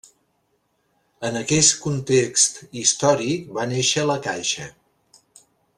En 1.29 1.37
aquest 1.41 1.75
context 1.83 2.57
històric 2.83 3.55
va 3.59 3.69
néixer 3.75 4.11
la 4.13 4.21
Caixa. 4.29 4.71